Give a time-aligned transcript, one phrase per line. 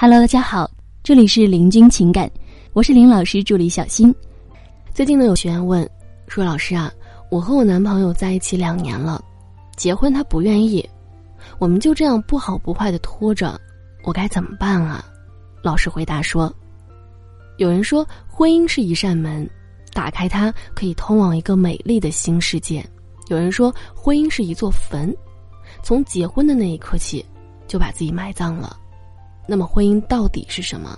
[0.00, 0.70] Hello，大家好，
[1.02, 2.30] 这里是林君情感，
[2.72, 4.14] 我是林老师助理小新。
[4.94, 5.90] 最近呢，有学员问
[6.28, 6.92] 说：“老师啊，
[7.32, 9.20] 我和我男朋友在一起两年了，
[9.76, 10.88] 结婚他不愿意，
[11.58, 13.60] 我们就这样不好不坏的拖着，
[14.04, 15.04] 我该怎么办啊？”
[15.64, 16.54] 老师回答说
[17.58, 19.50] ：“有人说婚姻是一扇门，
[19.92, 22.80] 打开它可以通往一个美丽的新世界；
[23.26, 25.12] 有人说婚姻是一座坟，
[25.82, 27.26] 从结婚的那一刻起，
[27.66, 28.78] 就把自己埋葬了。”
[29.50, 30.96] 那么婚姻到底是什么？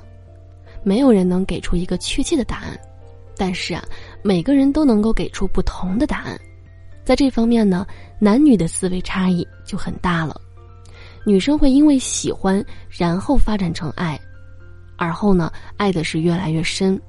[0.83, 2.79] 没有人能给出一个确切的答案，
[3.37, 3.85] 但是啊，
[4.23, 6.39] 每个人都能够给出不同的答案。
[7.05, 7.87] 在这方面呢，
[8.19, 10.39] 男女的思维差异就很大了。
[11.25, 14.19] 女生会因为喜欢，然后发展成爱，
[14.97, 17.01] 而后呢，爱的是越来越深，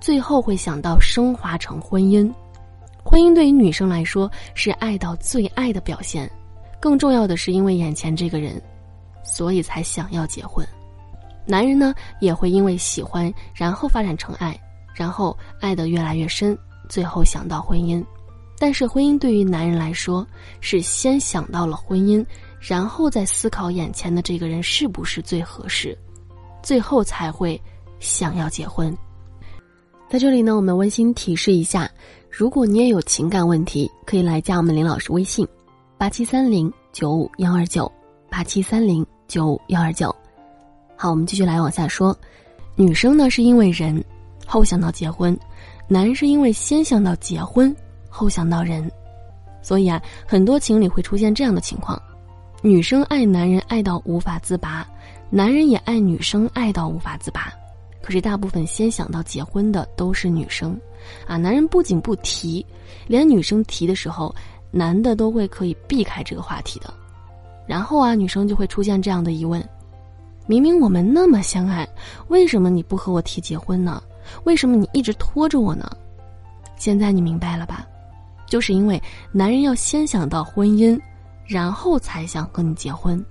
[0.00, 2.32] 最后会想到升华成婚姻。
[3.04, 6.30] 婚姻对于女生来说是爱到最爱的表现，
[6.80, 8.60] 更重要的是因为眼前这个人，
[9.22, 10.66] 所以才想要结婚。
[11.48, 14.54] 男人呢也会因为喜欢，然后发展成爱，
[14.94, 16.56] 然后爱得越来越深，
[16.90, 18.04] 最后想到婚姻。
[18.58, 20.26] 但是婚姻对于男人来说，
[20.60, 22.22] 是先想到了婚姻，
[22.60, 25.96] 然后再思考眼前的这个人是不是最合适，
[26.62, 27.58] 最后才会
[27.98, 28.94] 想要结婚。
[30.10, 31.90] 在这里呢，我们温馨提示一下：
[32.30, 35.48] 如果你也有情感问题，可以来加我们林老师微信：
[35.96, 37.90] 八七三零九五幺二九
[38.28, 40.14] 八七三零九五幺二九。
[41.00, 42.14] 好，我们继续来往下说。
[42.74, 44.04] 女生呢是因为人，
[44.44, 45.32] 后想到结婚；
[45.86, 47.72] 男人是因为先想到结婚，
[48.08, 48.90] 后想到人。
[49.62, 52.02] 所以啊，很多情侣会出现这样的情况：
[52.62, 54.84] 女生爱男人爱到无法自拔，
[55.30, 57.52] 男人也爱女生爱到无法自拔。
[58.02, 60.76] 可是大部分先想到结婚的都是女生，
[61.28, 62.66] 啊，男人不仅不提，
[63.06, 64.34] 连女生提的时候，
[64.72, 66.92] 男的都会可以避开这个话题的。
[67.68, 69.64] 然后啊，女生就会出现这样的疑问。
[70.48, 71.86] 明明我们那么相爱，
[72.28, 74.02] 为什么你不和我提结婚呢？
[74.44, 75.86] 为什么你一直拖着我呢？
[76.76, 77.86] 现在你明白了吧？
[78.46, 80.98] 就是因为男人要先想到婚姻，
[81.46, 83.22] 然后才想和你结婚。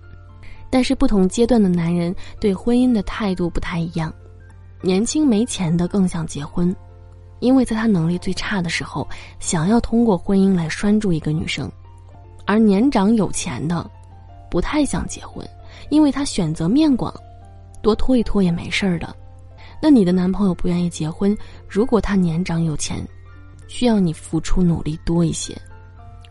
[0.70, 4.14] 但是不同阶段的男人对婚姻的态度不太一样。
[4.80, 6.76] 年轻没钱的更想结婚，
[7.40, 9.08] 因为在他能力最差的时候，
[9.40, 11.68] 想要通过婚姻来拴住一个女生；
[12.46, 13.90] 而年长有钱的，
[14.52, 15.44] 不太想结婚。
[15.90, 17.14] 因为他选择面广，
[17.82, 19.16] 多拖一拖也没事儿的。
[19.82, 23.06] 那你的男朋友不愿意结婚，如果他年长有钱，
[23.68, 25.54] 需要你付出努力多一些；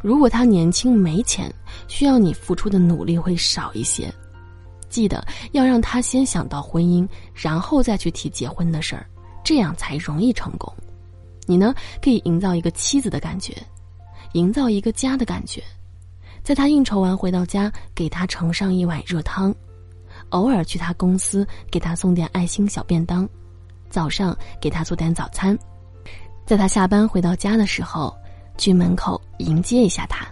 [0.02, 1.52] 如果他年轻没钱，
[1.86, 4.12] 需要你付出的努力会少一些。
[4.88, 9.06] 记得要让他先想到婚姻，然后再去提结婚的事儿，
[9.44, 10.72] 这样才容易成功。
[11.44, 13.54] 你呢，可以营造一个妻子的感觉，
[14.32, 15.62] 营造一个家的感觉。
[16.46, 19.52] 在他应酬完回到家，给他盛上一碗热汤；
[20.28, 23.26] 偶尔去他公司给他送点爱心小便当；
[23.90, 25.56] 早上给他做点早餐；
[26.46, 28.16] 在他下班回到家的时候，
[28.56, 30.24] 去门口迎接一下他。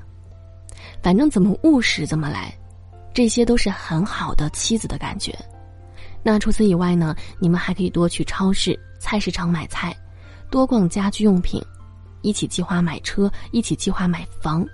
[1.03, 2.57] 反正怎么务实怎么来，
[3.13, 5.37] 这些都是很好的妻子的感觉。
[6.23, 7.13] 那除此以外呢？
[7.41, 9.93] 你们还可以多去超市、菜市场买菜，
[10.49, 11.61] 多逛家居用品，
[12.23, 14.65] 一起计划买车，一起计划买房。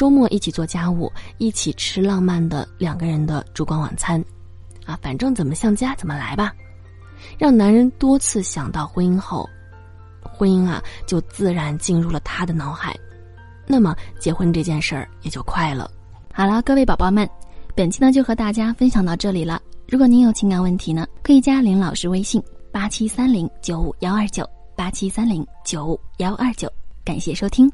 [0.00, 4.18] 周末一起做家务，一起吃浪漫的两个人的烛光晚餐，
[4.86, 6.54] 啊，反正怎么像家怎么来吧。
[7.36, 9.46] 让男人多次想到婚姻后，
[10.22, 12.98] 婚姻啊就自然进入了他的脑海，
[13.66, 15.90] 那么结婚这件事儿也就快了。
[16.32, 17.28] 好了，各位宝宝们，
[17.74, 19.60] 本期呢就和大家分享到这里了。
[19.86, 26.72] 如果您有情感问题呢，可以加林老师微信八七三零九五幺二九八七三零九五幺二九，
[27.04, 27.70] 感谢收听。